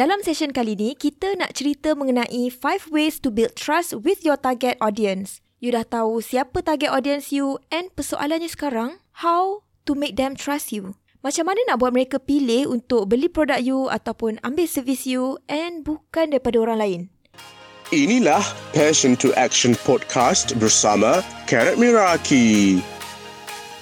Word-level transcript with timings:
Dalam 0.00 0.24
session 0.24 0.48
kali 0.48 0.80
ni, 0.80 0.96
kita 0.96 1.36
nak 1.36 1.52
cerita 1.52 1.92
mengenai 1.92 2.48
5 2.48 2.88
ways 2.88 3.20
to 3.20 3.28
build 3.28 3.52
trust 3.52 3.92
with 3.92 4.24
your 4.24 4.40
target 4.40 4.80
audience. 4.80 5.44
You 5.60 5.76
dah 5.76 5.84
tahu 5.84 6.24
siapa 6.24 6.64
target 6.64 6.88
audience 6.88 7.28
you 7.28 7.60
and 7.68 7.92
persoalannya 7.92 8.48
sekarang, 8.48 9.04
how 9.20 9.60
to 9.84 9.92
make 9.92 10.16
them 10.16 10.32
trust 10.32 10.72
you. 10.72 10.96
Macam 11.20 11.52
mana 11.52 11.60
nak 11.68 11.84
buat 11.84 11.92
mereka 11.92 12.16
pilih 12.16 12.72
untuk 12.72 13.12
beli 13.12 13.28
produk 13.28 13.60
you 13.60 13.92
ataupun 13.92 14.40
ambil 14.40 14.64
servis 14.64 15.04
you 15.04 15.36
and 15.52 15.84
bukan 15.84 16.32
daripada 16.32 16.56
orang 16.64 16.80
lain. 16.80 17.00
Inilah 17.92 18.40
Passion 18.72 19.12
to 19.20 19.36
Action 19.36 19.76
Podcast 19.84 20.56
bersama 20.56 21.20
Karat 21.44 21.76
Miraki 21.76 22.80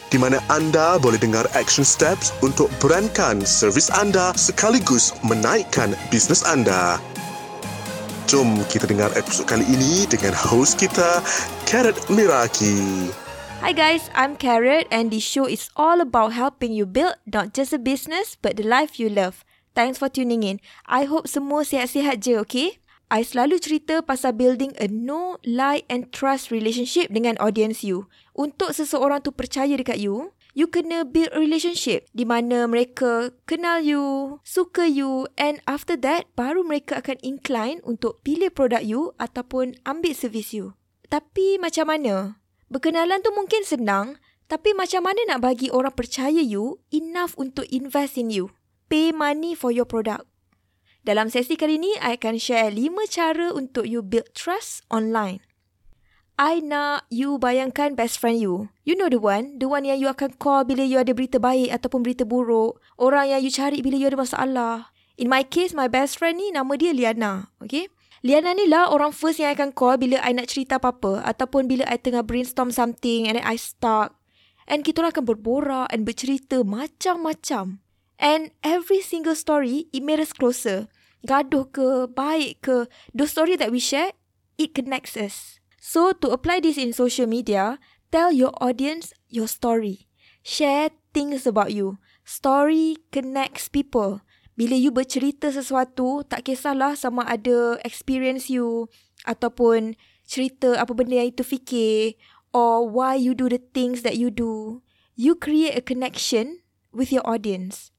di 0.09 0.17
mana 0.17 0.41
anda 0.49 0.97
boleh 0.97 1.21
dengar 1.21 1.45
action 1.53 1.85
steps 1.85 2.33
untuk 2.41 2.73
brandkan 2.81 3.45
servis 3.45 3.93
anda 3.93 4.33
sekaligus 4.37 5.13
menaikkan 5.21 5.93
bisnes 6.09 6.41
anda. 6.49 6.97
Jom 8.29 8.61
kita 8.69 8.85
dengar 8.89 9.09
episod 9.17 9.49
kali 9.49 9.65
ini 9.69 10.05
dengan 10.05 10.37
host 10.37 10.77
kita, 10.77 11.25
Carrot 11.65 11.97
Miraki. 12.13 13.09
Hi 13.65 13.73
guys, 13.73 14.13
I'm 14.15 14.37
Carrot 14.37 14.87
and 14.93 15.11
this 15.11 15.25
show 15.25 15.49
is 15.49 15.73
all 15.75 15.99
about 15.99 16.37
helping 16.37 16.71
you 16.71 16.87
build 16.87 17.17
not 17.27 17.57
just 17.57 17.73
a 17.73 17.81
business 17.81 18.37
but 18.37 18.61
the 18.61 18.65
life 18.65 19.01
you 19.01 19.09
love. 19.09 19.45
Thanks 19.73 19.97
for 19.97 20.13
tuning 20.13 20.45
in. 20.45 20.61
I 20.87 21.09
hope 21.09 21.27
semua 21.27 21.65
sihat-sihat 21.65 22.21
je, 22.23 22.39
okay? 22.43 22.69
I 23.09 23.25
selalu 23.25 23.57
cerita 23.65 24.05
pasal 24.05 24.37
building 24.37 24.77
a 24.77 24.85
no, 24.85 25.41
like 25.41 25.89
and 25.89 26.13
trust 26.13 26.53
relationship 26.53 27.09
dengan 27.09 27.41
audience 27.41 27.81
you. 27.81 28.05
Untuk 28.39 28.71
seseorang 28.71 29.19
tu 29.19 29.35
percaya 29.35 29.75
dekat 29.75 29.99
you, 29.99 30.31
you 30.55 30.71
kena 30.71 31.03
build 31.03 31.35
a 31.35 31.43
relationship 31.43 32.07
di 32.15 32.23
mana 32.23 32.71
mereka 32.71 33.35
kenal 33.51 33.83
you, 33.83 34.39
suka 34.47 34.87
you 34.87 35.27
and 35.35 35.59
after 35.67 35.99
that, 35.99 36.31
baru 36.39 36.63
mereka 36.63 37.03
akan 37.03 37.19
incline 37.27 37.83
untuk 37.83 38.23
pilih 38.23 38.55
produk 38.55 38.79
you 38.79 39.11
ataupun 39.19 39.75
ambil 39.83 40.15
servis 40.15 40.55
you. 40.55 40.79
Tapi 41.11 41.59
macam 41.59 41.91
mana? 41.91 42.39
Berkenalan 42.71 43.27
tu 43.27 43.35
mungkin 43.35 43.67
senang, 43.67 44.23
tapi 44.47 44.71
macam 44.71 45.03
mana 45.03 45.19
nak 45.27 45.43
bagi 45.43 45.67
orang 45.75 45.99
percaya 45.99 46.39
you 46.39 46.79
enough 46.95 47.35
untuk 47.35 47.67
invest 47.75 48.15
in 48.15 48.31
you? 48.31 48.55
Pay 48.87 49.11
money 49.11 49.59
for 49.59 49.75
your 49.75 49.83
product. 49.83 50.31
Dalam 51.03 51.27
sesi 51.27 51.59
kali 51.59 51.75
ini, 51.75 51.91
I 51.99 52.15
akan 52.15 52.39
share 52.39 52.71
5 52.71 52.87
cara 53.11 53.51
untuk 53.51 53.83
you 53.83 53.99
build 53.99 54.31
trust 54.31 54.87
online. 54.95 55.43
I 56.39 56.63
nak 56.63 57.11
you 57.11 57.35
bayangkan 57.43 57.99
best 57.99 58.23
friend 58.23 58.39
you. 58.39 58.71
You 58.87 58.95
know 58.95 59.11
the 59.11 59.19
one? 59.19 59.59
The 59.59 59.67
one 59.67 59.83
yang 59.83 59.99
you 59.99 60.07
akan 60.07 60.39
call 60.39 60.63
bila 60.63 60.87
you 60.87 61.03
ada 61.03 61.11
berita 61.11 61.43
baik 61.43 61.75
ataupun 61.75 62.07
berita 62.07 62.23
buruk. 62.23 62.79
Orang 62.95 63.27
yang 63.27 63.43
you 63.43 63.51
cari 63.51 63.83
bila 63.83 63.99
you 63.99 64.07
ada 64.07 64.15
masalah. 64.15 64.95
In 65.19 65.27
my 65.27 65.43
case, 65.43 65.75
my 65.75 65.91
best 65.91 66.15
friend 66.15 66.39
ni 66.39 66.55
nama 66.55 66.79
dia 66.79 66.95
Liana. 66.95 67.51
Okay? 67.59 67.91
Liana 68.23 68.55
ni 68.55 68.71
lah 68.71 68.87
orang 68.87 69.11
first 69.11 69.43
yang 69.43 69.51
I 69.51 69.59
akan 69.59 69.75
call 69.75 69.99
bila 69.99 70.23
I 70.23 70.31
nak 70.31 70.47
cerita 70.47 70.79
apa-apa. 70.79 71.27
Ataupun 71.27 71.67
bila 71.67 71.83
I 71.91 71.99
tengah 71.99 72.23
brainstorm 72.23 72.71
something 72.71 73.27
and 73.27 73.35
then 73.35 73.43
I 73.43 73.59
stuck. 73.59 74.15
And 74.71 74.87
kita 74.87 75.03
orang 75.03 75.19
akan 75.19 75.27
berborak 75.27 75.91
and 75.91 76.07
bercerita 76.07 76.63
macam-macam. 76.63 77.83
And 78.23 78.55
every 78.63 79.03
single 79.03 79.35
story, 79.35 79.91
it 79.91 80.07
made 80.07 80.23
us 80.23 80.31
closer 80.31 80.87
gaduh 81.27 81.67
ke, 81.71 82.07
baik 82.07 82.63
ke, 82.63 82.87
the 83.11 83.27
story 83.27 83.59
that 83.59 83.75
we 83.75 83.83
share, 83.83 84.15
it 84.55 84.75
connects 84.75 85.19
us. 85.19 85.58
So, 85.89 86.13
to 86.21 86.37
apply 86.37 86.61
this 86.61 86.77
in 86.77 86.93
social 86.93 87.25
media, 87.25 87.81
tell 88.13 88.29
your 88.29 88.53
audience 88.61 89.17
your 89.33 89.49
story. 89.49 90.05
Share 90.45 90.93
things 91.17 91.49
about 91.49 91.73
you. 91.73 91.97
Story 92.29 93.01
connects 93.09 93.73
people. 93.73 94.21
Bila 94.53 94.77
you 94.77 94.93
bercerita 94.93 95.49
sesuatu, 95.49 96.29
tak 96.29 96.45
kisahlah 96.45 96.93
sama 96.93 97.25
ada 97.25 97.81
experience 97.89 98.53
you 98.53 98.93
ataupun 99.25 99.97
cerita 100.29 100.77
apa 100.77 100.93
benda 100.93 101.25
yang 101.25 101.33
itu 101.33 101.41
fikir 101.41 102.21
or 102.53 102.85
why 102.85 103.17
you 103.17 103.33
do 103.33 103.49
the 103.49 103.65
things 103.73 104.05
that 104.05 104.21
you 104.21 104.29
do. 104.29 104.85
You 105.17 105.41
create 105.41 105.73
a 105.73 105.81
connection 105.81 106.61
with 106.93 107.09
your 107.09 107.25
audience. 107.25 107.97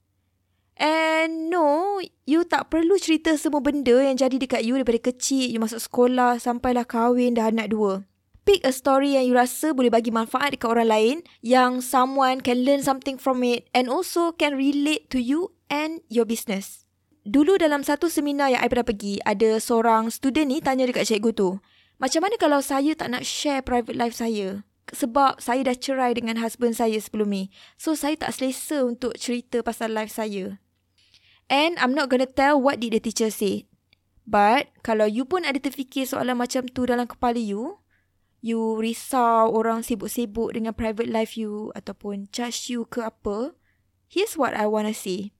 And 0.79 1.51
no, 1.51 1.99
you 2.23 2.47
tak 2.47 2.71
perlu 2.71 2.95
cerita 2.95 3.35
semua 3.35 3.59
benda 3.59 3.99
yang 3.99 4.15
jadi 4.15 4.39
dekat 4.39 4.63
you 4.63 4.79
daripada 4.79 5.11
kecil, 5.11 5.51
you 5.51 5.59
masuk 5.59 5.83
sekolah, 5.83 6.39
sampailah 6.39 6.87
kahwin 6.87 7.35
dah 7.35 7.51
anak 7.51 7.75
dua. 7.75 8.07
Pick 8.47 8.63
a 8.63 8.71
story 8.71 9.19
yang 9.19 9.27
you 9.27 9.35
rasa 9.35 9.75
boleh 9.75 9.91
bagi 9.91 10.07
manfaat 10.07 10.55
dekat 10.55 10.71
orang 10.71 10.87
lain, 10.87 11.17
yang 11.43 11.83
someone 11.83 12.39
can 12.39 12.63
learn 12.63 12.79
something 12.79 13.19
from 13.19 13.43
it 13.43 13.67
and 13.75 13.91
also 13.91 14.31
can 14.31 14.55
relate 14.55 15.11
to 15.11 15.19
you 15.19 15.51
and 15.67 15.99
your 16.07 16.23
business. 16.23 16.87
Dulu 17.27 17.59
dalam 17.59 17.83
satu 17.83 18.07
seminar 18.07 18.55
yang 18.55 18.63
I 18.63 18.71
pernah 18.71 18.87
pergi, 18.87 19.19
ada 19.27 19.59
seorang 19.59 20.07
student 20.07 20.47
ni 20.47 20.63
tanya 20.63 20.87
dekat 20.87 21.11
cikgu 21.11 21.35
tu, 21.35 21.59
macam 21.99 22.23
mana 22.23 22.39
kalau 22.39 22.63
saya 22.63 22.95
tak 22.95 23.11
nak 23.11 23.27
share 23.27 23.59
private 23.59 23.99
life 23.99 24.15
saya? 24.15 24.63
Sebab 24.95 25.43
saya 25.43 25.67
dah 25.67 25.75
cerai 25.75 26.15
dengan 26.15 26.39
husband 26.39 26.71
saya 26.71 26.95
sebelum 26.97 27.29
ni. 27.29 27.43
So, 27.75 27.93
saya 27.93 28.15
tak 28.15 28.33
selesa 28.33 28.87
untuk 28.87 29.19
cerita 29.19 29.59
pasal 29.61 29.93
life 29.93 30.09
saya. 30.09 30.57
And 31.49 31.75
I'm 31.81 31.97
not 31.97 32.13
gonna 32.13 32.29
tell 32.29 32.61
what 32.61 32.77
did 32.77 32.93
the 32.93 33.01
teacher 33.01 33.33
say. 33.33 33.65
But 34.29 34.69
kalau 34.85 35.09
you 35.09 35.25
pun 35.25 35.41
ada 35.41 35.57
terfikir 35.57 36.05
soalan 36.05 36.37
macam 36.37 36.69
tu 36.69 36.85
dalam 36.85 37.09
kepala 37.09 37.41
you, 37.41 37.81
you 38.45 38.77
risau 38.77 39.49
orang 39.49 39.81
sibuk-sibuk 39.81 40.53
dengan 40.53 40.77
private 40.77 41.09
life 41.09 41.33
you 41.33 41.73
ataupun 41.73 42.29
judge 42.29 42.69
you 42.69 42.85
ke 42.85 43.01
apa, 43.01 43.57
here's 44.05 44.37
what 44.37 44.53
I 44.53 44.69
wanna 44.69 44.93
say. 44.93 45.33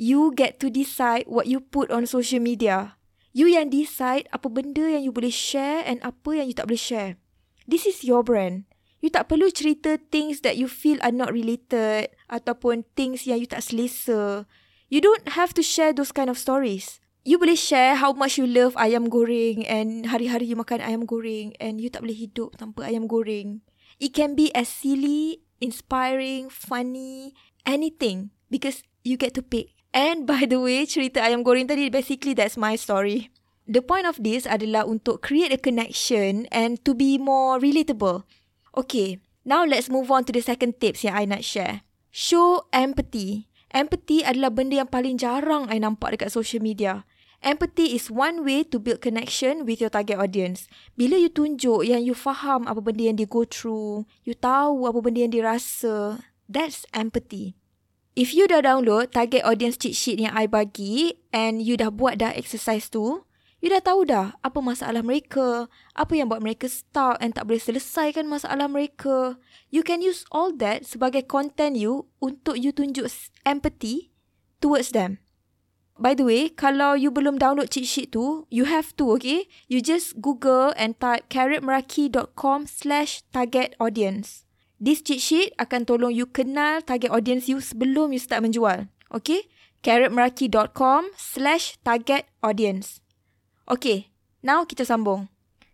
You 0.00 0.32
get 0.32 0.56
to 0.64 0.72
decide 0.72 1.28
what 1.28 1.44
you 1.44 1.60
put 1.60 1.92
on 1.92 2.08
social 2.08 2.40
media. 2.40 2.96
You 3.36 3.48
yang 3.52 3.68
decide 3.68 4.28
apa 4.32 4.48
benda 4.48 4.88
yang 4.88 5.04
you 5.04 5.12
boleh 5.12 5.32
share 5.32 5.84
and 5.84 6.00
apa 6.00 6.40
yang 6.40 6.48
you 6.48 6.56
tak 6.56 6.72
boleh 6.72 6.80
share. 6.80 7.20
This 7.68 7.84
is 7.84 8.00
your 8.00 8.24
brand. 8.24 8.64
You 9.04 9.12
tak 9.12 9.28
perlu 9.28 9.52
cerita 9.52 10.00
things 10.08 10.40
that 10.46 10.56
you 10.56 10.70
feel 10.70 10.96
are 11.04 11.12
not 11.12 11.34
related 11.34 12.12
ataupun 12.32 12.88
things 12.96 13.28
yang 13.28 13.40
you 13.42 13.48
tak 13.50 13.60
selesa. 13.60 14.48
You 14.92 15.00
don't 15.00 15.24
have 15.40 15.56
to 15.56 15.64
share 15.64 15.96
those 15.96 16.12
kind 16.12 16.28
of 16.28 16.36
stories. 16.36 17.00
You 17.24 17.40
boleh 17.40 17.56
share 17.56 17.96
how 17.96 18.12
much 18.12 18.36
you 18.36 18.44
love 18.44 18.76
ayam 18.76 19.08
goreng 19.08 19.64
and 19.64 20.04
hari-hari 20.04 20.52
you 20.52 20.58
makan 20.60 20.84
ayam 20.84 21.08
goreng 21.08 21.56
and 21.56 21.80
you 21.80 21.88
tak 21.88 22.04
boleh 22.04 22.12
hidup 22.12 22.60
tanpa 22.60 22.92
ayam 22.92 23.08
goreng. 23.08 23.64
It 23.96 24.12
can 24.12 24.36
be 24.36 24.52
as 24.52 24.68
silly, 24.68 25.40
inspiring, 25.64 26.52
funny, 26.52 27.32
anything 27.64 28.36
because 28.52 28.84
you 29.00 29.16
get 29.16 29.32
to 29.32 29.40
pick. 29.40 29.72
And 29.96 30.26
by 30.28 30.44
the 30.44 30.60
way, 30.60 30.84
cerita 30.84 31.24
ayam 31.24 31.40
goreng 31.40 31.72
tadi 31.72 31.88
basically 31.88 32.36
that's 32.36 32.60
my 32.60 32.76
story. 32.76 33.32
The 33.64 33.80
point 33.80 34.04
of 34.04 34.20
this 34.20 34.44
adalah 34.44 34.84
untuk 34.84 35.24
create 35.24 35.56
a 35.56 35.62
connection 35.62 36.44
and 36.52 36.76
to 36.84 36.92
be 36.92 37.16
more 37.16 37.56
relatable. 37.56 38.28
Okay, 38.76 39.24
now 39.48 39.64
let's 39.64 39.88
move 39.88 40.12
on 40.12 40.28
to 40.28 40.36
the 40.36 40.44
second 40.44 40.84
tips 40.84 41.00
yang 41.00 41.16
I 41.16 41.24
nak 41.24 41.48
share. 41.48 41.80
Show 42.12 42.68
empathy. 42.76 43.48
Empathy 43.72 44.20
adalah 44.20 44.52
benda 44.52 44.84
yang 44.84 44.90
paling 44.92 45.16
jarang 45.16 45.64
I 45.72 45.80
nampak 45.80 46.16
dekat 46.16 46.28
social 46.28 46.60
media. 46.60 47.08
Empathy 47.42 47.96
is 47.96 48.06
one 48.12 48.46
way 48.46 48.62
to 48.62 48.78
build 48.78 49.02
connection 49.02 49.66
with 49.66 49.82
your 49.82 49.90
target 49.90 50.14
audience. 50.14 50.70
Bila 50.94 51.18
you 51.18 51.26
tunjuk 51.26 51.82
yang 51.82 52.04
you 52.04 52.14
faham 52.14 52.70
apa 52.70 52.78
benda 52.78 53.08
yang 53.08 53.18
dia 53.18 53.26
go 53.26 53.42
through, 53.42 54.06
you 54.22 54.36
tahu 54.36 54.86
apa 54.86 55.00
benda 55.02 55.26
yang 55.26 55.32
dia 55.34 55.42
rasa, 55.42 56.22
that's 56.46 56.86
empathy. 56.94 57.58
If 58.12 58.36
you 58.36 58.44
dah 58.44 58.60
download 58.60 59.16
target 59.16 59.42
audience 59.42 59.80
cheat 59.80 59.96
sheet 59.96 60.20
yang 60.20 60.36
I 60.36 60.44
bagi 60.44 61.16
and 61.32 61.64
you 61.64 61.80
dah 61.80 61.88
buat 61.88 62.20
dah 62.20 62.30
exercise 62.36 62.92
tu, 62.92 63.24
you 63.62 63.70
dah 63.70 63.78
tahu 63.78 64.02
dah 64.04 64.34
apa 64.42 64.58
masalah 64.58 65.06
mereka, 65.06 65.70
apa 65.94 66.12
yang 66.18 66.26
buat 66.26 66.42
mereka 66.42 66.66
stuck 66.66 67.16
and 67.22 67.32
tak 67.32 67.46
boleh 67.46 67.62
selesaikan 67.62 68.26
masalah 68.26 68.66
mereka. 68.66 69.38
You 69.70 69.86
can 69.86 70.02
use 70.02 70.26
all 70.34 70.50
that 70.58 70.82
sebagai 70.82 71.24
content 71.30 71.78
you 71.78 72.10
untuk 72.18 72.58
you 72.58 72.74
tunjuk 72.74 73.06
empathy 73.46 74.10
towards 74.58 74.90
them. 74.90 75.22
By 75.94 76.18
the 76.18 76.26
way, 76.26 76.50
kalau 76.50 76.98
you 76.98 77.14
belum 77.14 77.38
download 77.38 77.70
cheat 77.70 77.86
sheet 77.86 78.10
tu, 78.10 78.50
you 78.50 78.66
have 78.66 78.90
to, 78.98 79.14
okay? 79.14 79.46
You 79.70 79.78
just 79.78 80.18
Google 80.18 80.74
and 80.74 80.98
type 80.98 81.30
carrotmeraki.com 81.30 82.66
slash 82.66 83.22
target 83.30 83.78
audience. 83.78 84.42
This 84.82 84.98
cheat 84.98 85.22
sheet 85.22 85.54
akan 85.62 85.86
tolong 85.86 86.10
you 86.10 86.26
kenal 86.26 86.82
target 86.82 87.14
audience 87.14 87.46
you 87.46 87.62
sebelum 87.62 88.10
you 88.10 88.18
start 88.18 88.42
menjual. 88.42 88.90
Okay? 89.14 89.46
carrotmeraki.com 89.82 91.10
slash 91.18 91.76
target 91.82 92.30
audience. 92.42 93.01
Okay, 93.70 94.10
now 94.42 94.66
kita 94.66 94.82
sambung. 94.82 95.30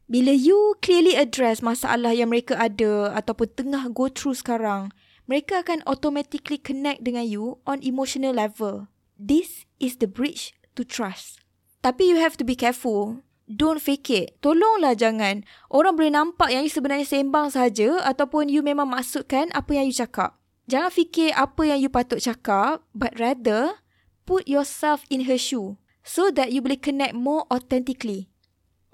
Bila 0.08 0.32
you 0.32 0.76
clearly 0.80 1.12
address 1.12 1.60
masalah 1.60 2.16
yang 2.16 2.32
mereka 2.32 2.56
ada 2.56 3.12
ataupun 3.12 3.48
tengah 3.52 3.92
go 3.92 4.08
through 4.08 4.36
sekarang, 4.36 4.88
mereka 5.28 5.60
akan 5.60 5.84
automatically 5.84 6.56
connect 6.56 7.04
dengan 7.04 7.28
you 7.28 7.60
on 7.68 7.84
emotional 7.84 8.32
level. 8.32 8.88
This 9.20 9.68
is 9.76 10.00
the 10.00 10.08
bridge 10.08 10.56
to 10.76 10.84
trust. 10.84 11.44
Tapi 11.84 12.08
you 12.08 12.16
have 12.16 12.40
to 12.40 12.44
be 12.44 12.56
careful. 12.56 13.20
Don't 13.48 13.80
fake 13.80 14.12
it. 14.12 14.36
Tolonglah 14.44 14.96
jangan. 14.96 15.44
Orang 15.72 15.96
boleh 15.96 16.12
nampak 16.12 16.52
yang 16.52 16.64
you 16.64 16.72
sebenarnya 16.72 17.08
sembang 17.08 17.48
saja 17.52 18.00
ataupun 18.04 18.52
you 18.52 18.60
memang 18.60 18.88
maksudkan 18.88 19.48
apa 19.56 19.72
yang 19.72 19.88
you 19.88 19.96
cakap. 19.96 20.36
Jangan 20.68 20.92
fikir 20.92 21.32
apa 21.32 21.64
yang 21.64 21.80
you 21.80 21.88
patut 21.88 22.20
cakap, 22.20 22.84
but 22.92 23.16
rather 23.16 23.80
put 24.28 24.44
yourself 24.44 25.04
in 25.08 25.24
her 25.24 25.40
shoe. 25.40 25.80
So 26.08 26.32
that 26.32 26.48
you 26.48 26.64
boleh 26.64 26.80
connect 26.80 27.12
more 27.12 27.44
authentically. 27.52 28.32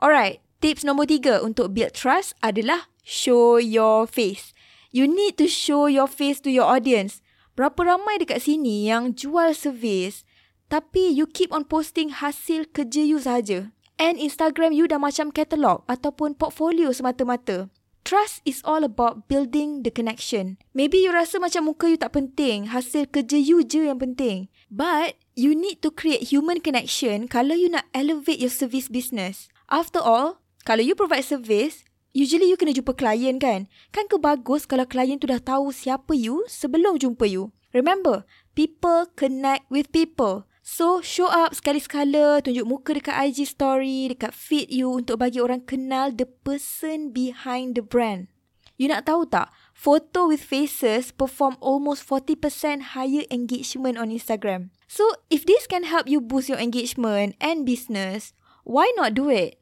Alright, 0.03 0.43
tips 0.59 0.83
nombor 0.83 1.07
tiga 1.07 1.39
untuk 1.39 1.71
build 1.71 1.95
trust 1.95 2.35
adalah 2.43 2.91
show 3.07 3.63
your 3.63 4.11
face. 4.11 4.51
You 4.91 5.07
need 5.07 5.39
to 5.39 5.47
show 5.47 5.87
your 5.87 6.11
face 6.11 6.43
to 6.43 6.51
your 6.51 6.67
audience. 6.67 7.23
Berapa 7.55 7.87
ramai 7.87 8.19
dekat 8.19 8.43
sini 8.43 8.91
yang 8.91 9.15
jual 9.15 9.55
servis 9.55 10.27
tapi 10.67 11.15
you 11.15 11.31
keep 11.31 11.55
on 11.55 11.63
posting 11.63 12.11
hasil 12.11 12.67
kerja 12.75 13.07
you 13.07 13.23
saja. 13.23 13.71
And 13.95 14.19
Instagram 14.19 14.75
you 14.75 14.91
dah 14.91 14.99
macam 14.99 15.31
katalog 15.31 15.87
ataupun 15.87 16.35
portfolio 16.35 16.91
semata-mata. 16.91 17.71
Trust 18.05 18.45
is 18.45 18.61
all 18.69 18.85
about 18.85 19.33
building 19.33 19.81
the 19.81 19.89
connection. 19.89 20.61
Maybe 20.77 21.01
you 21.01 21.09
rasa 21.09 21.41
macam 21.41 21.73
muka 21.73 21.89
you 21.89 21.97
tak 21.97 22.13
penting, 22.13 22.69
hasil 22.69 23.09
kerja 23.09 23.41
you 23.41 23.65
je 23.65 23.89
yang 23.89 23.97
penting. 23.97 24.53
But 24.69 25.17
you 25.33 25.57
need 25.57 25.81
to 25.81 25.89
create 25.89 26.29
human 26.29 26.61
connection 26.61 27.33
kalau 27.33 27.57
you 27.57 27.73
nak 27.73 27.89
elevate 27.97 28.45
your 28.45 28.53
service 28.53 28.93
business. 28.93 29.49
After 29.73 30.05
all, 30.05 30.45
kalau 30.69 30.85
you 30.85 30.93
provide 30.93 31.25
service, 31.25 31.89
usually 32.13 32.53
you 32.53 32.61
kena 32.61 32.77
jumpa 32.77 32.93
klien 32.93 33.41
kan? 33.41 33.73
Kan 33.89 34.05
ke 34.13 34.21
bagus 34.21 34.69
kalau 34.69 34.85
klien 34.85 35.17
tu 35.17 35.25
dah 35.25 35.41
tahu 35.41 35.73
siapa 35.73 36.13
you 36.13 36.45
sebelum 36.45 37.01
jumpa 37.01 37.25
you? 37.25 37.57
Remember, 37.73 38.29
people 38.53 39.09
connect 39.17 39.65
with 39.73 39.89
people. 39.97 40.45
So, 40.65 41.05
show 41.05 41.29
up 41.29 41.53
sekali-sekala, 41.53 42.41
tunjuk 42.41 42.65
muka 42.65 42.97
dekat 42.97 43.13
IG 43.13 43.45
story, 43.45 44.09
dekat 44.09 44.33
feed 44.33 44.73
you 44.73 44.97
untuk 44.97 45.21
bagi 45.21 45.37
orang 45.37 45.61
kenal 45.61 46.09
the 46.09 46.25
person 46.25 47.13
behind 47.13 47.77
the 47.77 47.85
brand. 47.85 48.33
You 48.81 48.89
nak 48.89 49.05
tahu 49.05 49.29
tak? 49.29 49.53
Photo 49.77 50.25
with 50.25 50.41
faces 50.41 51.13
perform 51.13 51.61
almost 51.61 52.01
40% 52.09 52.97
higher 52.97 53.29
engagement 53.29 54.01
on 54.01 54.09
Instagram. 54.09 54.73
So, 54.89 55.05
if 55.29 55.45
this 55.45 55.69
can 55.69 55.85
help 55.85 56.09
you 56.09 56.25
boost 56.25 56.49
your 56.49 56.57
engagement 56.57 57.37
and 57.45 57.69
business, 57.69 58.33
why 58.65 58.89
not 58.97 59.13
do 59.13 59.29
it? 59.29 59.61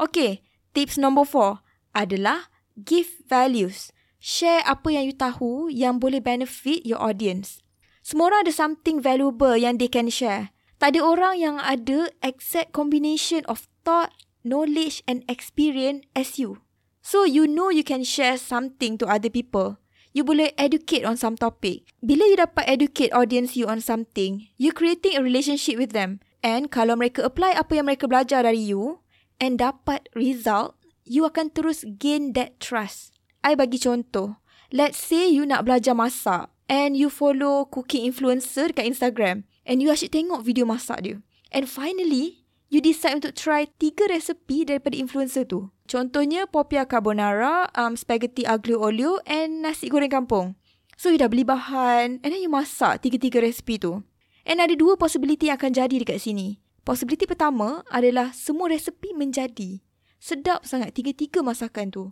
Okay, 0.00 0.40
tips 0.72 0.96
number 0.96 1.28
four 1.28 1.60
adalah 1.92 2.48
give 2.80 3.20
values. 3.28 3.92
Share 4.16 4.64
apa 4.64 4.96
yang 4.96 5.12
you 5.12 5.14
tahu 5.14 5.68
yang 5.68 6.00
boleh 6.00 6.24
benefit 6.24 6.88
your 6.88 7.04
audience. 7.04 7.60
Semua 8.02 8.34
orang 8.34 8.50
ada 8.50 8.54
something 8.54 8.98
valuable 8.98 9.54
yang 9.54 9.78
they 9.78 9.86
can 9.86 10.10
share. 10.10 10.50
Tak 10.82 10.98
ada 10.98 11.06
orang 11.06 11.38
yang 11.38 11.56
ada 11.62 12.10
exact 12.18 12.74
combination 12.74 13.46
of 13.46 13.70
thought, 13.86 14.10
knowledge 14.42 15.06
and 15.06 15.22
experience 15.30 16.02
as 16.18 16.34
you. 16.34 16.58
So 16.98 17.22
you 17.22 17.46
know 17.46 17.70
you 17.70 17.86
can 17.86 18.02
share 18.02 18.34
something 18.34 18.98
to 18.98 19.06
other 19.06 19.30
people. 19.30 19.78
You 20.10 20.26
boleh 20.26 20.50
educate 20.58 21.06
on 21.06 21.14
some 21.14 21.38
topic. 21.38 21.86
Bila 22.02 22.26
you 22.26 22.34
dapat 22.34 22.66
educate 22.66 23.14
audience 23.14 23.54
you 23.54 23.70
on 23.70 23.78
something, 23.78 24.50
you 24.58 24.74
creating 24.74 25.14
a 25.14 25.22
relationship 25.22 25.78
with 25.78 25.94
them. 25.94 26.18
And 26.42 26.74
kalau 26.74 26.98
mereka 26.98 27.22
apply 27.22 27.54
apa 27.54 27.78
yang 27.78 27.86
mereka 27.86 28.10
belajar 28.10 28.42
dari 28.42 28.58
you 28.58 28.98
and 29.38 29.62
dapat 29.62 30.10
result, 30.18 30.74
you 31.06 31.22
akan 31.22 31.54
terus 31.54 31.86
gain 32.02 32.34
that 32.34 32.58
trust. 32.58 33.14
I 33.46 33.54
bagi 33.54 33.78
contoh. 33.78 34.42
Let's 34.74 34.98
say 34.98 35.30
you 35.30 35.46
nak 35.46 35.70
belajar 35.70 35.94
masak 35.94 36.50
and 36.70 36.94
you 36.94 37.10
follow 37.10 37.66
cooking 37.66 38.06
influencer 38.06 38.70
dekat 38.70 38.94
Instagram 38.94 39.46
and 39.66 39.82
you 39.82 39.90
asyik 39.90 40.14
tengok 40.14 40.42
video 40.42 40.66
masak 40.66 41.02
dia. 41.02 41.16
And 41.52 41.68
finally, 41.68 42.42
you 42.72 42.80
decide 42.80 43.20
untuk 43.20 43.36
try 43.36 43.68
tiga 43.76 44.08
resepi 44.08 44.64
daripada 44.64 44.96
influencer 44.96 45.44
tu. 45.44 45.68
Contohnya, 45.84 46.48
popia 46.48 46.88
carbonara, 46.88 47.68
um, 47.76 47.92
spaghetti 47.92 48.48
aglio 48.48 48.80
olio 48.80 49.20
and 49.28 49.60
nasi 49.60 49.92
goreng 49.92 50.08
kampung. 50.08 50.56
So, 50.96 51.12
you 51.12 51.20
dah 51.20 51.28
beli 51.28 51.44
bahan 51.44 52.24
and 52.24 52.30
then 52.32 52.40
you 52.40 52.48
masak 52.48 53.04
tiga-tiga 53.04 53.44
resepi 53.44 53.76
tu. 53.76 54.00
And 54.48 54.58
ada 54.58 54.72
dua 54.74 54.96
possibility 54.96 55.52
yang 55.52 55.60
akan 55.60 55.76
jadi 55.76 56.00
dekat 56.02 56.24
sini. 56.24 56.58
Possibility 56.82 57.28
pertama 57.28 57.84
adalah 57.92 58.34
semua 58.34 58.72
resepi 58.72 59.14
menjadi. 59.14 59.84
Sedap 60.18 60.66
sangat 60.66 60.96
tiga-tiga 60.96 61.44
masakan 61.44 61.92
tu. 61.92 62.04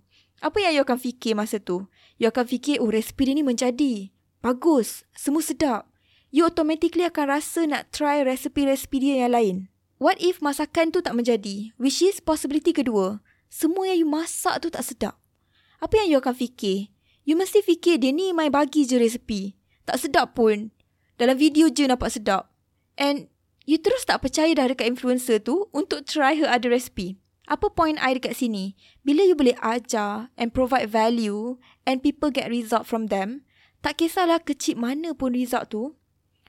Apa 0.45 0.63
yang 0.63 0.73
you 0.79 0.83
akan 0.85 0.99
fikir 0.99 1.35
masa 1.35 1.59
tu? 1.59 1.91
You 2.21 2.31
akan 2.31 2.47
fikir, 2.47 2.79
oh 2.79 2.91
resepi 2.93 3.27
dia 3.27 3.35
ni 3.35 3.43
menjadi. 3.43 4.15
Bagus, 4.41 5.05
semua 5.13 5.45
sedap. 5.45 5.85
You 6.33 6.49
automatically 6.49 7.05
akan 7.05 7.29
rasa 7.29 7.69
nak 7.69 7.93
try 7.93 8.25
resepi-resepi 8.25 8.97
dia 8.97 9.29
yang 9.29 9.37
lain. 9.37 9.57
What 10.01 10.17
if 10.17 10.41
masakan 10.41 10.97
tu 10.97 11.05
tak 11.05 11.13
menjadi? 11.13 11.77
Which 11.77 12.01
is 12.01 12.25
possibility 12.25 12.73
kedua. 12.73 13.21
Semua 13.53 13.93
yang 13.93 14.01
you 14.01 14.09
masak 14.09 14.65
tu 14.65 14.73
tak 14.73 14.81
sedap. 14.81 15.21
Apa 15.77 16.01
yang 16.01 16.09
you 16.09 16.19
akan 16.25 16.33
fikir? 16.33 16.89
You 17.29 17.37
mesti 17.37 17.61
fikir 17.61 18.01
dia 18.01 18.17
ni 18.17 18.33
main 18.33 18.49
bagi 18.49 18.89
je 18.89 18.97
resepi. 18.97 19.53
Tak 19.85 20.01
sedap 20.01 20.33
pun. 20.33 20.73
Dalam 21.21 21.37
video 21.37 21.69
je 21.69 21.85
nampak 21.85 22.09
sedap. 22.09 22.49
And 22.97 23.29
you 23.69 23.77
terus 23.77 24.09
tak 24.09 24.25
percaya 24.25 24.57
dah 24.57 24.73
dekat 24.73 24.89
influencer 24.89 25.45
tu 25.45 25.69
untuk 25.77 26.09
try 26.09 26.33
her 26.41 26.49
other 26.49 26.73
recipe. 26.73 27.21
Apa 27.45 27.69
point 27.69 28.01
I 28.01 28.17
dekat 28.17 28.41
sini? 28.41 28.73
Bila 29.05 29.21
you 29.21 29.37
boleh 29.37 29.59
ajar 29.61 30.33
and 30.41 30.57
provide 30.57 30.89
value 30.89 31.61
and 31.85 32.01
people 32.01 32.33
get 32.33 32.49
result 32.49 32.89
from 32.89 33.13
them, 33.13 33.45
tak 33.81 34.01
kisahlah 34.01 34.45
kecil 34.45 34.77
mana 34.77 35.17
pun 35.17 35.33
result 35.33 35.73
tu, 35.73 35.97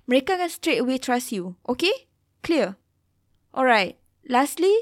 mereka 0.08 0.36
akan 0.36 0.52
straight 0.52 0.84
away 0.84 1.00
trust 1.00 1.32
you. 1.32 1.56
Okay? 1.64 2.12
Clear? 2.44 2.76
Alright. 3.56 4.00
Lastly, 4.28 4.74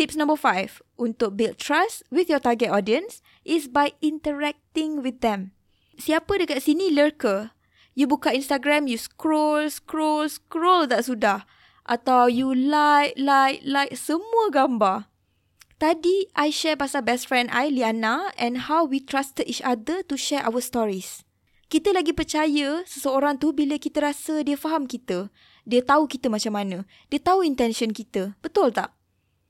tips 0.00 0.16
number 0.16 0.36
five 0.36 0.80
untuk 0.96 1.36
build 1.36 1.60
trust 1.60 2.04
with 2.08 2.32
your 2.32 2.40
target 2.40 2.72
audience 2.72 3.20
is 3.44 3.68
by 3.68 3.92
interacting 4.00 5.04
with 5.04 5.20
them. 5.20 5.52
Siapa 6.00 6.40
dekat 6.40 6.64
sini 6.64 6.88
lurker? 6.88 7.52
You 7.92 8.08
buka 8.08 8.32
Instagram, 8.32 8.88
you 8.88 8.96
scroll, 8.96 9.68
scroll, 9.68 10.24
scroll 10.32 10.88
tak 10.88 11.04
sudah. 11.04 11.44
Atau 11.84 12.32
you 12.32 12.54
like, 12.56 13.18
like, 13.20 13.60
like 13.66 13.92
semua 13.98 14.48
gambar. 14.48 15.10
Tadi, 15.80 16.28
I 16.36 16.52
share 16.52 16.76
pasal 16.76 17.04
best 17.04 17.24
friend 17.28 17.48
I, 17.52 17.72
Liana, 17.72 18.32
and 18.36 18.68
how 18.68 18.84
we 18.84 19.00
trusted 19.00 19.48
each 19.48 19.64
other 19.64 20.04
to 20.04 20.14
share 20.16 20.44
our 20.44 20.60
stories 20.60 21.24
kita 21.70 21.94
lagi 21.94 22.10
percaya 22.10 22.82
seseorang 22.82 23.38
tu 23.38 23.54
bila 23.54 23.78
kita 23.78 24.02
rasa 24.02 24.42
dia 24.42 24.58
faham 24.58 24.90
kita. 24.90 25.30
Dia 25.62 25.86
tahu 25.86 26.10
kita 26.10 26.26
macam 26.26 26.58
mana. 26.58 26.82
Dia 27.14 27.22
tahu 27.22 27.46
intention 27.46 27.94
kita. 27.94 28.34
Betul 28.42 28.74
tak? 28.74 28.90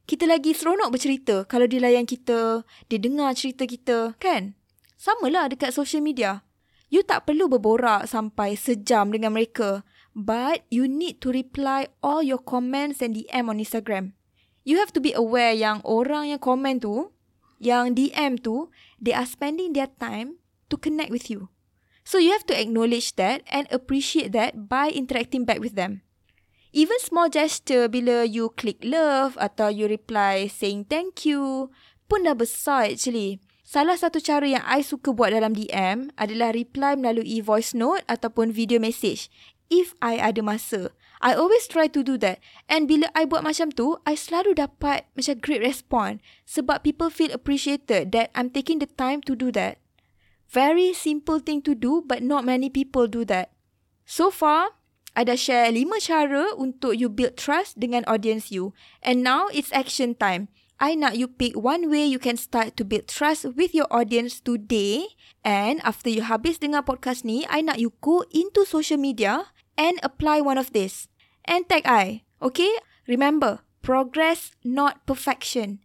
Kita 0.05 0.29
lagi 0.29 0.53
seronok 0.53 0.93
bercerita 0.93 1.49
kalau 1.49 1.65
dia 1.65 1.81
layan 1.81 2.05
kita, 2.05 2.61
dia 2.93 2.99
dengar 3.01 3.33
cerita 3.33 3.65
kita, 3.65 4.21
kan? 4.21 4.53
Sama 5.01 5.33
lah 5.33 5.49
dekat 5.49 5.73
social 5.73 6.05
media. 6.05 6.45
You 6.93 7.09
tak 7.09 7.25
perlu 7.25 7.49
berborak 7.49 8.05
sampai 8.05 8.53
sejam 8.53 9.09
dengan 9.09 9.33
mereka. 9.33 9.81
But 10.13 10.69
you 10.69 10.85
need 10.85 11.25
to 11.25 11.33
reply 11.33 11.89
all 12.05 12.21
your 12.21 12.43
comments 12.43 13.01
and 13.01 13.17
DM 13.17 13.49
on 13.49 13.65
Instagram. 13.65 14.13
You 14.69 14.77
have 14.77 14.93
to 14.93 15.01
be 15.01 15.17
aware 15.17 15.57
yang 15.57 15.81
orang 15.89 16.29
yang 16.37 16.43
komen 16.43 16.85
tu, 16.85 17.17
yang 17.57 17.97
DM 17.97 18.37
tu, 18.45 18.69
they 19.01 19.17
are 19.17 19.25
spending 19.25 19.73
their 19.73 19.89
time 19.89 20.37
to 20.69 20.77
connect 20.77 21.09
with 21.09 21.33
you. 21.33 21.49
So 22.11 22.19
you 22.19 22.35
have 22.35 22.43
to 22.51 22.59
acknowledge 22.59 23.15
that 23.23 23.47
and 23.47 23.71
appreciate 23.71 24.35
that 24.35 24.67
by 24.67 24.91
interacting 24.91 25.47
back 25.47 25.63
with 25.63 25.79
them. 25.79 26.03
Even 26.75 26.99
small 26.99 27.31
gesture 27.31 27.87
bila 27.87 28.27
you 28.27 28.51
click 28.59 28.83
love 28.83 29.39
atau 29.39 29.71
you 29.71 29.87
reply 29.87 30.51
saying 30.51 30.91
thank 30.91 31.23
you 31.23 31.71
pun 32.11 32.27
dah 32.27 32.35
besar 32.35 32.91
actually. 32.91 33.39
Salah 33.63 33.95
satu 33.95 34.19
cara 34.19 34.43
yang 34.43 34.67
I 34.67 34.83
suka 34.83 35.15
buat 35.15 35.31
dalam 35.31 35.55
DM 35.55 36.11
adalah 36.19 36.51
reply 36.51 36.99
melalui 36.99 37.39
voice 37.39 37.79
note 37.79 38.03
ataupun 38.11 38.51
video 38.51 38.83
message. 38.83 39.31
If 39.71 39.95
I 40.03 40.19
ada 40.19 40.43
masa. 40.43 40.91
I 41.23 41.39
always 41.39 41.71
try 41.71 41.87
to 41.87 42.03
do 42.03 42.19
that. 42.27 42.43
And 42.67 42.91
bila 42.91 43.07
I 43.15 43.23
buat 43.23 43.47
macam 43.47 43.71
tu, 43.71 44.03
I 44.03 44.19
selalu 44.19 44.59
dapat 44.59 45.07
macam 45.15 45.39
great 45.39 45.63
response. 45.63 46.19
Sebab 46.51 46.83
people 46.83 47.07
feel 47.07 47.31
appreciated 47.31 48.11
that 48.11 48.35
I'm 48.35 48.51
taking 48.51 48.83
the 48.83 48.91
time 48.91 49.23
to 49.31 49.39
do 49.39 49.55
that. 49.55 49.79
Very 50.51 50.91
simple 50.91 51.39
thing 51.39 51.63
to 51.63 51.79
do 51.79 52.03
but 52.03 52.27
not 52.27 52.43
many 52.43 52.67
people 52.69 53.07
do 53.07 53.25
that. 53.31 53.55
So 54.03 54.35
far, 54.35 54.75
I 55.15 55.23
dah 55.23 55.39
share 55.39 55.71
lima 55.71 56.03
cara 56.03 56.55
untuk 56.59 56.99
you 56.99 57.07
build 57.07 57.39
trust 57.39 57.79
dengan 57.79 58.03
audience 58.11 58.51
you. 58.51 58.75
And 58.99 59.23
now 59.23 59.47
it's 59.55 59.71
action 59.71 60.19
time. 60.19 60.51
I 60.83 60.99
nak 60.99 61.15
you 61.15 61.29
pick 61.29 61.55
one 61.55 61.93
way 61.93 62.09
you 62.09 62.19
can 62.19 62.35
start 62.41 62.75
to 62.81 62.89
build 62.89 63.07
trust 63.07 63.47
with 63.55 63.77
your 63.77 63.87
audience 63.95 64.41
today. 64.43 65.15
And 65.47 65.79
after 65.87 66.11
you 66.11 66.27
habis 66.27 66.59
dengar 66.59 66.83
podcast 66.83 67.23
ni, 67.23 67.47
I 67.47 67.63
nak 67.63 67.79
you 67.79 67.95
go 68.03 68.27
into 68.35 68.67
social 68.67 68.99
media 68.99 69.55
and 69.79 70.03
apply 70.03 70.43
one 70.43 70.59
of 70.59 70.75
this. 70.75 71.07
And 71.47 71.69
tag 71.71 71.87
I, 71.87 72.27
okay? 72.43 72.71
Remember, 73.07 73.63
progress 73.87 74.57
not 74.67 75.07
perfection. 75.07 75.85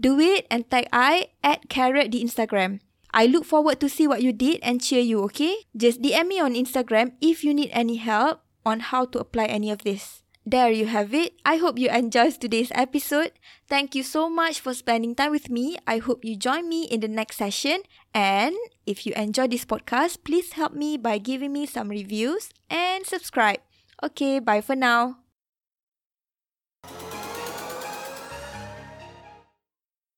Do 0.00 0.18
it 0.18 0.48
and 0.48 0.64
tag 0.66 0.88
I 0.88 1.36
at 1.44 1.68
carrot 1.68 2.16
di 2.16 2.24
Instagram. 2.24 2.80
I 3.12 3.26
look 3.26 3.44
forward 3.44 3.80
to 3.80 3.88
see 3.88 4.06
what 4.06 4.22
you 4.22 4.32
did 4.32 4.60
and 4.62 4.80
cheer 4.80 5.00
you, 5.00 5.22
okay? 5.30 5.66
Just 5.76 6.02
DM 6.02 6.28
me 6.28 6.40
on 6.40 6.54
Instagram 6.54 7.12
if 7.20 7.44
you 7.44 7.54
need 7.54 7.70
any 7.72 7.96
help 7.96 8.42
on 8.64 8.80
how 8.80 9.04
to 9.06 9.18
apply 9.18 9.46
any 9.46 9.70
of 9.70 9.82
this. 9.82 10.22
There 10.46 10.72
you 10.72 10.86
have 10.86 11.12
it. 11.14 11.34
I 11.44 11.56
hope 11.56 11.78
you 11.78 11.90
enjoyed 11.90 12.40
today's 12.40 12.72
episode. 12.74 13.32
Thank 13.68 13.94
you 13.94 14.02
so 14.02 14.28
much 14.28 14.58
for 14.58 14.72
spending 14.72 15.14
time 15.14 15.30
with 15.30 15.50
me. 15.50 15.76
I 15.86 15.98
hope 15.98 16.24
you 16.24 16.34
join 16.34 16.68
me 16.68 16.84
in 16.84 17.00
the 17.00 17.08
next 17.08 17.36
session. 17.36 17.82
And 18.14 18.56
if 18.86 19.06
you 19.06 19.12
enjoy 19.14 19.48
this 19.48 19.64
podcast, 19.64 20.24
please 20.24 20.54
help 20.54 20.72
me 20.72 20.96
by 20.96 21.18
giving 21.18 21.52
me 21.52 21.66
some 21.66 21.88
reviews 21.88 22.50
and 22.70 23.06
subscribe. 23.06 23.60
Okay, 24.02 24.40
bye 24.40 24.62
for 24.62 24.74
now. 24.74 25.19